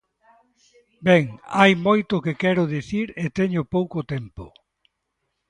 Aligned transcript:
Ben, 1.07 1.23
hai 1.57 1.71
moito 1.87 2.15
que 2.25 2.39
quero 2.43 2.71
dicir 2.75 3.07
e 3.23 3.25
teño 3.37 3.61
pouco 3.75 3.99
tempo. 4.13 4.45